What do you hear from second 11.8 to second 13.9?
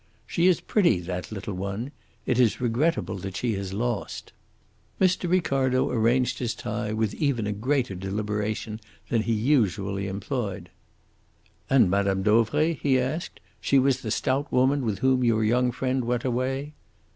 Mme. Dauvray?" he asked. "She